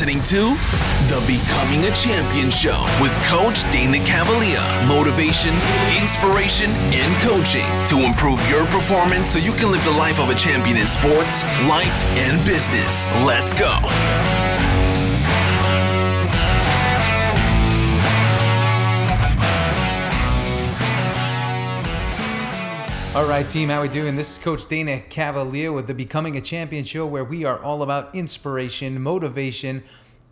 [0.00, 0.56] listening to
[1.12, 4.86] the Becoming a Champion Show with Coach Dana Cavalea.
[4.88, 5.52] Motivation,
[6.00, 10.34] inspiration, and coaching to improve your performance so you can live the life of a
[10.34, 13.08] champion in sports, life, and business.
[13.26, 14.49] Let's go.
[23.12, 24.14] All right, team, how are we doing?
[24.14, 27.82] This is Coach Dana Cavalea with the Becoming a Champion show where we are all
[27.82, 29.82] about inspiration, motivation,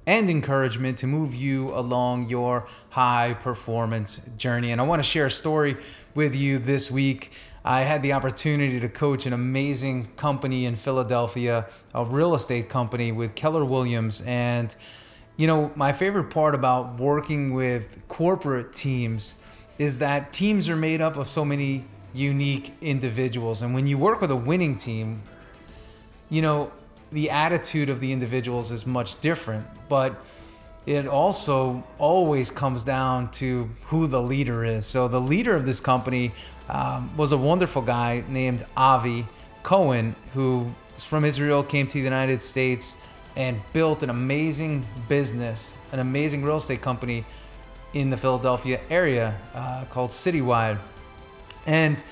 [0.06, 4.70] and encouragement to move you along your high performance journey.
[4.70, 5.76] And I want to share a story
[6.14, 7.32] with you this week.
[7.64, 13.10] I had the opportunity to coach an amazing company in Philadelphia, a real estate company
[13.10, 14.20] with Keller Williams.
[14.20, 14.76] And,
[15.36, 19.34] you know, my favorite part about working with corporate teams
[19.78, 21.84] is that teams are made up of so many
[22.14, 23.62] unique individuals.
[23.62, 25.22] And when you work with a winning team,
[26.30, 26.72] you know,
[27.10, 30.22] the attitude of the individuals is much different, but
[30.86, 34.86] it also always comes down to who the leader is.
[34.86, 36.32] So the leader of this company
[36.68, 39.26] um, was a wonderful guy named Avi
[39.62, 42.96] Cohen, who from Israel, came to the United States,
[43.36, 47.24] and built an amazing business, an amazing real estate company
[47.94, 50.78] in the Philadelphia area uh, called Citywide.
[51.68, 52.02] And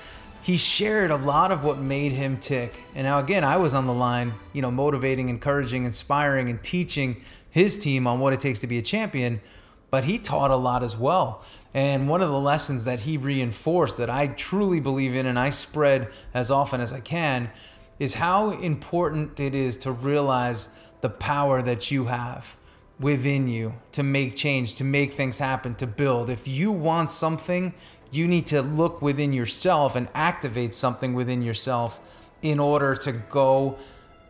[0.43, 2.83] he shared a lot of what made him tick.
[2.93, 7.21] And now, again, I was on the line, you know, motivating, encouraging, inspiring, and teaching
[7.49, 9.41] his team on what it takes to be a champion.
[9.89, 11.43] But he taught a lot as well.
[11.73, 15.49] And one of the lessons that he reinforced that I truly believe in and I
[15.49, 17.49] spread as often as I can
[17.97, 20.69] is how important it is to realize
[21.01, 22.56] the power that you have
[22.99, 26.29] within you to make change, to make things happen, to build.
[26.29, 27.73] If you want something,
[28.11, 31.99] you need to look within yourself and activate something within yourself
[32.41, 33.77] in order to go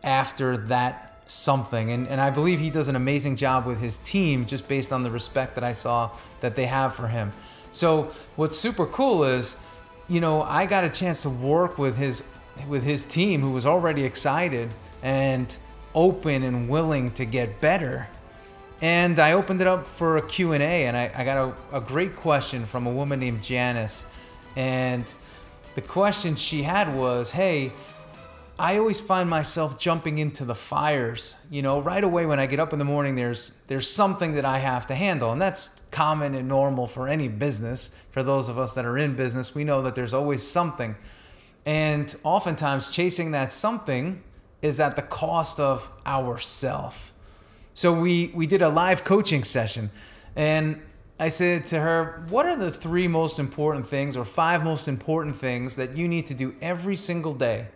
[0.02, 1.90] after that something.
[1.90, 5.02] And, and I believe he does an amazing job with his team just based on
[5.02, 7.32] the respect that I saw that they have for him.
[7.70, 9.56] So what's super cool is,
[10.08, 12.24] you know, I got a chance to work with his
[12.66, 14.70] with his team who was already excited
[15.02, 15.56] and
[15.94, 18.08] open and willing to get better
[18.80, 22.14] and I opened it up for a Q&A and I, I got a, a great
[22.14, 24.06] question from a woman named Janice.
[24.54, 25.12] And
[25.74, 27.72] the question she had was, hey,
[28.58, 31.36] I always find myself jumping into the fires.
[31.50, 34.44] You know, right away when I get up in the morning, there's there's something that
[34.44, 38.04] I have to handle, and that's common and normal for any business.
[38.10, 40.96] For those of us that are in business, we know that there's always something,
[41.64, 44.24] and oftentimes chasing that something
[44.60, 47.12] is at the cost of ourself.
[47.78, 49.92] So we we did a live coaching session,
[50.34, 50.82] and
[51.20, 55.36] I said to her, "What are the three most important things, or five most important
[55.36, 57.68] things that you need to do every single day,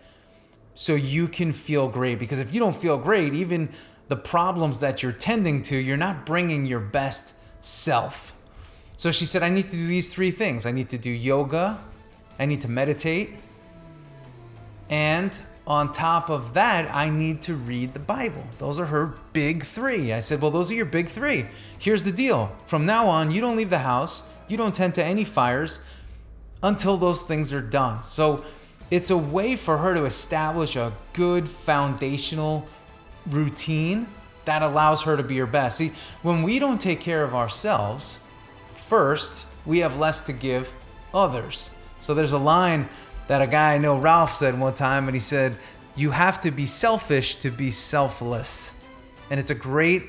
[0.74, 2.18] so you can feel great?
[2.18, 3.68] Because if you don't feel great, even
[4.08, 8.34] the problems that you're tending to, you're not bringing your best self."
[8.96, 10.66] So she said, "I need to do these three things.
[10.66, 11.78] I need to do yoga,
[12.40, 13.36] I need to meditate,
[14.90, 18.44] and on top of that, I need to read the Bible.
[18.58, 20.12] Those are her big three.
[20.12, 21.46] I said, Well, those are your big three.
[21.78, 25.04] Here's the deal from now on, you don't leave the house, you don't tend to
[25.04, 25.80] any fires
[26.62, 28.04] until those things are done.
[28.04, 28.44] So
[28.90, 32.66] it's a way for her to establish a good foundational
[33.26, 34.08] routine
[34.44, 35.78] that allows her to be her best.
[35.78, 35.92] See,
[36.22, 38.18] when we don't take care of ourselves,
[38.74, 40.74] first, we have less to give
[41.14, 41.70] others.
[42.00, 42.88] So there's a line
[43.32, 45.56] that a guy I know, Ralph, said one time, and he said,
[45.96, 48.78] You have to be selfish to be selfless.
[49.30, 50.02] And it's a great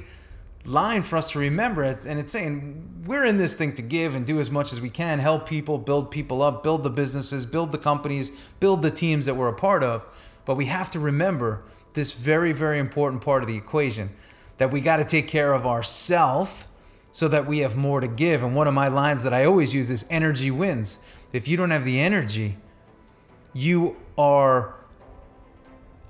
[0.65, 1.83] line for us to remember.
[1.83, 4.89] And it's saying we're in this thing to give and do as much as we
[4.89, 8.29] can, help people, build people up, build the businesses, build the companies,
[8.59, 10.05] build the teams that we're a part of.
[10.43, 11.63] But we have to remember
[11.93, 14.09] this very, very important part of the equation
[14.57, 16.67] that we got to take care of ourselves
[17.13, 18.43] so that we have more to give.
[18.43, 20.99] And one of my lines that I always use is energy wins.
[21.31, 22.57] If you don't have the energy,
[23.53, 24.75] you are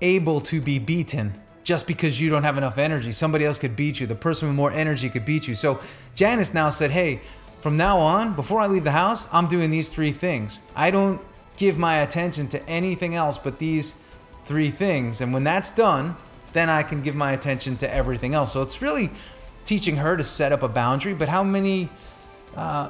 [0.02, 3.12] able to be beaten just because you don't have enough energy.
[3.12, 4.08] Somebody else could beat you.
[4.08, 5.56] The person with more energy could beat you.
[5.56, 5.80] So
[6.14, 7.22] Janice now said, Hey,
[7.62, 10.62] from now on, before I leave the house, I'm doing these three things.
[10.76, 11.22] I don't
[11.56, 13.96] give my attention to anything else but these
[14.44, 15.22] three things.
[15.22, 16.18] And when that's done,
[16.52, 18.52] then I can give my attention to everything else.
[18.52, 19.12] So it's really
[19.66, 21.14] teaching her to set up a boundary.
[21.14, 21.90] But how many
[22.56, 22.90] uh,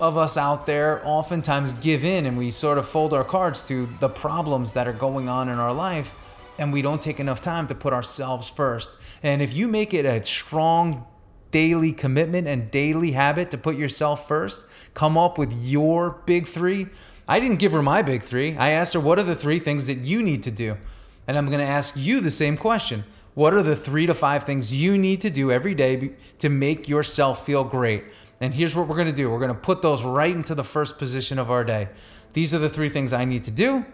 [0.00, 3.88] of us out there oftentimes give in and we sort of fold our cards to
[4.00, 6.16] the problems that are going on in our life
[6.58, 8.96] and we don't take enough time to put ourselves first.
[9.22, 11.06] And if you make it a strong
[11.50, 16.86] daily commitment and daily habit to put yourself first, come up with your big three.
[17.28, 18.56] I didn't give her my big three.
[18.56, 20.78] I asked her, what are the three things that you need to do?
[21.26, 23.04] And I'm going to ask you the same question.
[23.34, 26.88] What are the three to five things you need to do every day to make
[26.88, 28.04] yourself feel great?
[28.42, 30.64] And here's what we're going to do we're going to put those right into the
[30.64, 31.88] first position of our day.
[32.32, 33.86] These are the three things I need to do.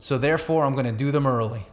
[0.00, 1.64] So therefore, I'm going to do them early.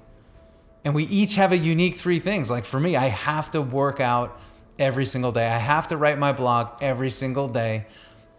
[0.84, 2.52] And we each have a unique three things.
[2.52, 4.40] Like for me, I have to work out
[4.78, 5.48] every single day.
[5.48, 7.88] I have to write my blog every single day.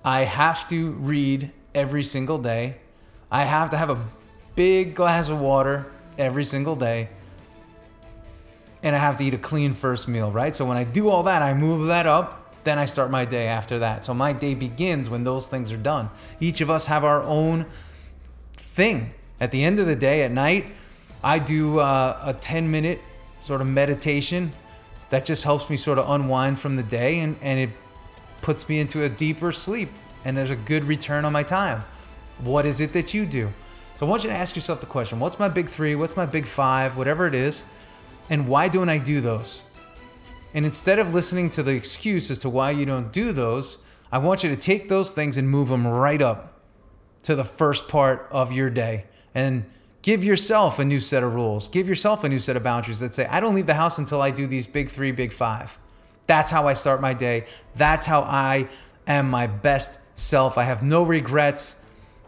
[0.05, 2.77] I have to read every single day.
[3.33, 4.01] I have to have a
[4.55, 7.09] big glass of water every single day.
[8.85, 10.55] And I have to eat a clean first meal, right?
[10.55, 12.46] So when I do all that, I move that up.
[12.67, 14.05] Then I start my day after that.
[14.05, 16.11] So my day begins when those things are done.
[16.41, 17.65] Each of us have our own
[18.55, 19.15] thing.
[19.39, 20.73] At the end of the day, at night,
[21.23, 23.01] I do uh, a 10 minute
[23.41, 24.51] sort of meditation
[25.11, 27.71] that just helps me sort of unwind from the day and, and it
[28.43, 29.91] puts me into a deeper sleep
[30.25, 31.85] and there's a good return on my time.
[32.41, 33.53] What is it that you do?
[33.95, 35.95] So I want you to ask yourself the question what's my big three?
[35.95, 36.97] What's my big five?
[36.97, 37.65] Whatever it is.
[38.29, 39.63] And why don't I do those?
[40.57, 43.77] And instead of listening to the excuse as to why you don't do those,
[44.11, 46.55] I want you to take those things and move them right up
[47.25, 49.05] to the first part of your day.
[49.35, 49.67] And
[50.01, 51.69] give yourself a new set of rules.
[51.69, 54.23] Give yourself a new set of boundaries that say, I don't leave the house until
[54.23, 55.79] I do these big three, big five.
[56.27, 57.45] That's how I start my day.
[57.75, 58.71] That's how I
[59.07, 60.57] am my best self.
[60.57, 61.77] I have no regrets.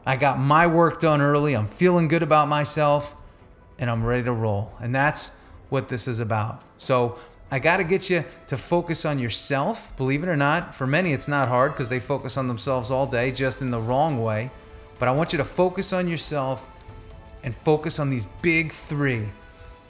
[0.04, 1.56] I got my work done early.
[1.56, 3.16] I'm feeling good about myself
[3.78, 4.74] and I'm ready to roll.
[4.80, 5.30] And that's
[5.70, 6.62] what this is about.
[6.76, 7.18] So
[7.50, 9.96] I got to get you to focus on yourself.
[9.96, 13.06] Believe it or not, for many it's not hard because they focus on themselves all
[13.06, 14.50] day, just in the wrong way.
[14.98, 16.68] But I want you to focus on yourself
[17.42, 19.28] and focus on these big three.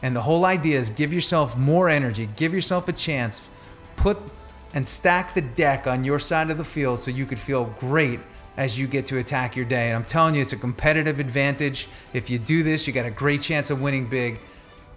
[0.02, 3.40] And the whole idea is give yourself more energy, give yourself a chance,
[3.96, 4.18] put
[4.74, 8.20] and stack the deck on your side of the field so you could feel great
[8.56, 9.86] as you get to attack your day.
[9.86, 11.88] And I'm telling you, it's a competitive advantage.
[12.12, 14.40] If you do this, you got a great chance of winning big.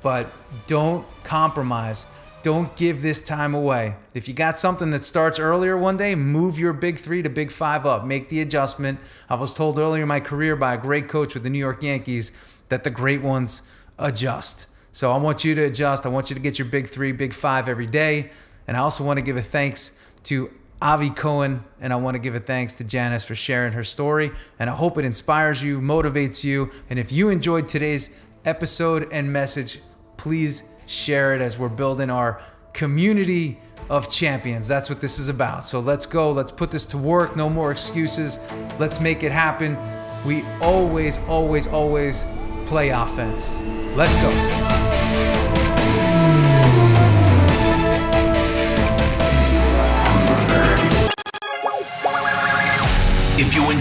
[0.01, 0.31] But
[0.67, 2.05] don't compromise.
[2.43, 3.95] Don't give this time away.
[4.15, 7.51] If you got something that starts earlier one day, move your big three to big
[7.51, 8.03] five up.
[8.03, 8.99] Make the adjustment.
[9.29, 11.83] I was told earlier in my career by a great coach with the New York
[11.83, 12.31] Yankees
[12.69, 13.61] that the great ones
[13.99, 14.67] adjust.
[14.91, 16.05] So I want you to adjust.
[16.05, 18.31] I want you to get your big three, big five every day.
[18.67, 20.51] And I also want to give a thanks to
[20.81, 24.31] Avi Cohen, and I want to give a thanks to Janice for sharing her story.
[24.57, 26.71] And I hope it inspires you, motivates you.
[26.89, 29.79] And if you enjoyed today's episode and message,
[30.17, 32.41] please share it as we're building our
[32.73, 33.59] community
[33.89, 34.67] of champions.
[34.67, 35.65] That's what this is about.
[35.65, 36.31] So let's go.
[36.31, 37.35] Let's put this to work.
[37.35, 38.39] No more excuses.
[38.79, 39.77] Let's make it happen.
[40.25, 42.25] We always, always, always
[42.65, 43.59] play offense.
[43.95, 44.60] Let's go.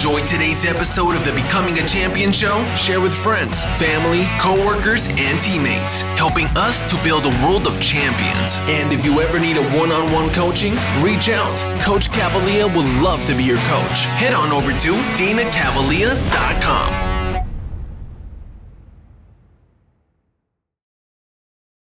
[0.00, 5.38] Enjoyed today's episode of the Becoming a Champion show, share with friends, family, coworkers, and
[5.40, 8.60] teammates, helping us to build a world of champions.
[8.60, 11.58] And if you ever need a one on one coaching, reach out.
[11.82, 14.06] Coach Cavalea would love to be your coach.
[14.16, 17.09] Head on over to danacavalea.com.